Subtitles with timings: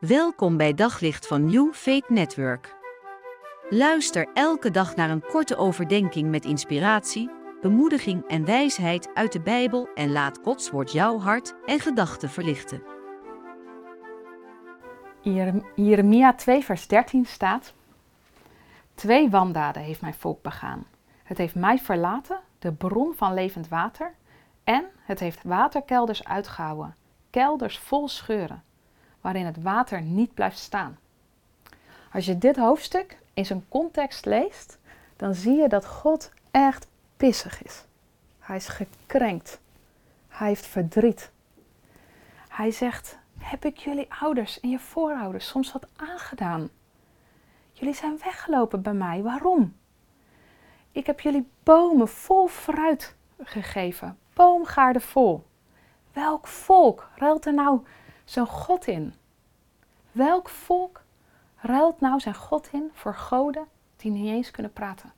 [0.00, 2.76] Welkom bij Daglicht van New Faith Network.
[3.68, 7.30] Luister elke dag naar een korte overdenking met inspiratie,
[7.60, 12.82] bemoediging en wijsheid uit de Bijbel en laat Gods woord jouw hart en gedachten verlichten.
[15.74, 17.74] Jeremia 2 vers 13 staat:
[18.94, 20.86] Twee wandaden heeft mijn volk begaan.
[21.22, 24.14] Het heeft mij verlaten, de bron van levend water,
[24.64, 26.96] en het heeft waterkelders uitgehouwen,
[27.30, 28.68] kelders vol scheuren
[29.20, 30.98] waarin het water niet blijft staan.
[32.12, 34.78] Als je dit hoofdstuk in zijn context leest,
[35.16, 36.86] dan zie je dat God echt
[37.16, 37.84] pissig is.
[38.38, 39.60] Hij is gekrenkt.
[40.28, 41.30] Hij heeft verdriet.
[42.48, 46.70] Hij zegt: Heb ik jullie ouders en je voorouders soms wat aangedaan?
[47.72, 49.22] Jullie zijn weggelopen bij mij.
[49.22, 49.76] Waarom?
[50.92, 55.46] Ik heb jullie bomen vol fruit gegeven, boomgaarden vol.
[56.12, 57.80] Welk volk ruilt er nou
[58.30, 59.14] zijn God in?
[60.12, 61.02] Welk volk
[61.56, 65.12] ruilt nou zijn God in voor goden die niet eens kunnen praten?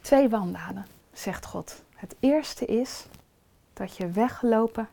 [0.00, 1.82] Twee wandaden, zegt God.
[1.94, 3.06] Het eerste is
[3.72, 4.88] dat je weggelopen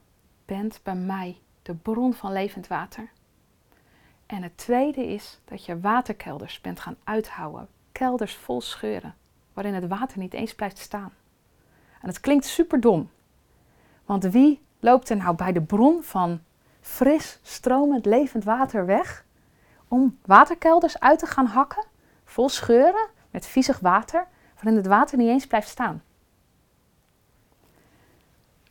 [0.45, 3.09] bent bij mij, de bron van levend water.
[4.25, 7.67] En het tweede is dat je waterkelders bent gaan uithouden.
[7.91, 9.15] Kelders vol scheuren,
[9.53, 11.13] waarin het water niet eens blijft staan.
[12.01, 13.09] En het klinkt super dom.
[14.05, 16.41] Want wie loopt er nou bij de bron van
[16.81, 19.25] fris, stromend, levend water weg?
[19.87, 21.85] Om waterkelders uit te gaan hakken,
[22.23, 26.03] vol scheuren, met viezig water, waarin het water niet eens blijft staan.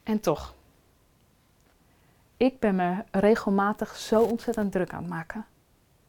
[0.03, 0.55] En toch,
[2.37, 5.47] ik ben me regelmatig zo ontzettend druk aan het maken.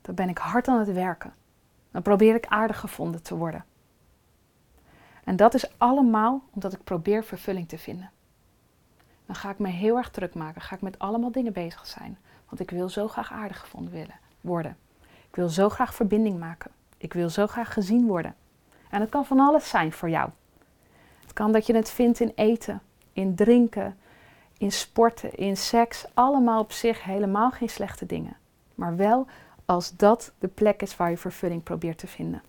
[0.01, 1.33] Dan ben ik hard aan het werken.
[1.91, 3.65] Dan probeer ik aardig gevonden te worden.
[5.23, 8.11] En dat is allemaal omdat ik probeer vervulling te vinden
[9.31, 10.61] dan ga ik me heel erg druk maken.
[10.61, 12.17] Ga ik met allemaal dingen bezig zijn.
[12.49, 14.77] Want ik wil zo graag aardig gevonden willen, worden.
[15.01, 16.71] Ik wil zo graag verbinding maken.
[16.97, 18.35] Ik wil zo graag gezien worden.
[18.89, 20.29] En het kan van alles zijn voor jou.
[21.21, 22.81] Het kan dat je het vindt in eten,
[23.13, 23.97] in drinken,
[24.57, 26.05] in sporten, in seks.
[26.13, 28.37] Allemaal op zich helemaal geen slechte dingen.
[28.75, 29.27] Maar wel
[29.65, 32.41] als dat de plek is waar je vervulling probeert te vinden.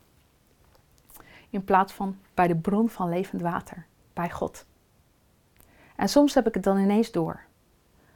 [1.51, 4.65] In plaats van bij de bron van levend water, bij God.
[5.97, 7.41] En soms heb ik het dan ineens door.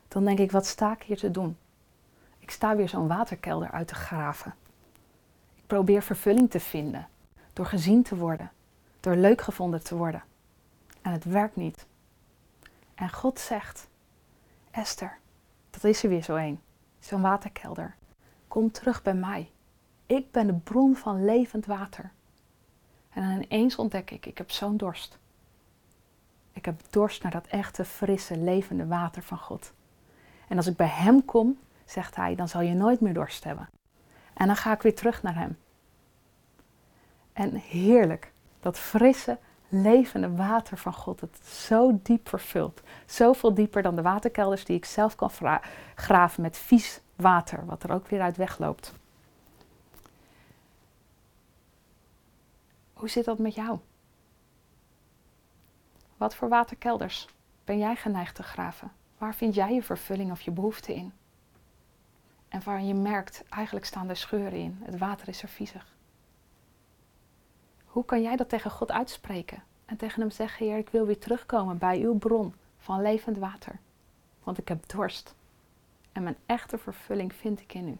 [0.08, 1.56] Dan denk ik, wat sta ik hier te doen?
[2.38, 4.54] Ik sta weer zo'n waterkelder uit te graven.
[5.54, 7.08] Ik probeer vervulling te vinden,
[7.52, 8.50] door gezien te worden,
[9.00, 10.22] door leuk gevonden te worden.
[11.02, 11.86] En het werkt niet.
[12.94, 13.88] En God zegt,
[14.70, 15.18] Esther,
[15.70, 16.60] dat is er weer zo een,
[16.98, 17.94] zo'n waterkelder.
[18.48, 19.50] Kom terug bij mij.
[20.06, 22.12] Ik ben de bron van levend water.
[23.10, 25.18] En dan ineens ontdek ik, ik heb zo'n dorst.
[26.56, 29.72] Ik heb dorst naar dat echte, frisse, levende water van God.
[30.48, 33.68] En als ik bij Hem kom, zegt Hij, dan zal je nooit meer dorst hebben.
[34.34, 35.58] En dan ga ik weer terug naar Hem.
[37.32, 42.82] En heerlijk, dat frisse, levende water van God, het zo diep vervult.
[43.06, 45.30] Zoveel dieper dan de waterkelders die ik zelf kan
[45.94, 48.92] graven met vies water, wat er ook weer uit wegloopt.
[52.92, 53.78] Hoe zit dat met jou?
[56.16, 57.28] Wat voor waterkelders
[57.64, 58.92] ben jij geneigd te graven?
[59.18, 61.12] Waar vind jij je vervulling of je behoefte in?
[62.48, 64.78] En waar je merkt, eigenlijk staan er scheuren in.
[64.82, 65.94] Het water is er viezig.
[67.84, 69.62] Hoe kan jij dat tegen God uitspreken?
[69.84, 73.78] En tegen hem zeggen, Heer, ik wil weer terugkomen bij uw bron van levend water.
[74.42, 75.34] Want ik heb dorst.
[76.12, 77.98] En mijn echte vervulling vind ik in u.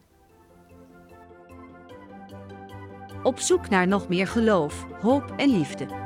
[3.23, 6.06] Op zoek naar nog meer geloof, hoop en liefde.